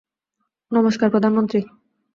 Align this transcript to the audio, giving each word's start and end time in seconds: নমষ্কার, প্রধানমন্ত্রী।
নমষ্কার, 0.71 1.07
প্রধানমন্ত্রী। 1.11 1.59